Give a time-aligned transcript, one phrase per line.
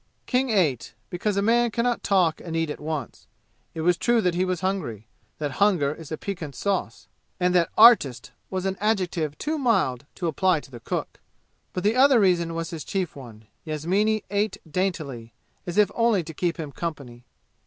[0.25, 3.27] King ate, because a man can not talk and eat at once.
[3.75, 5.05] It was true that he was hungry,
[5.37, 7.07] that hunger is a piquant sauce,
[7.39, 11.19] and that artist was an adjective too mild to apply to the cook.
[11.71, 13.45] But the other reason was his chief one.
[13.63, 15.33] Yasmini ate daintily,
[15.67, 17.25] as if only to keep him company.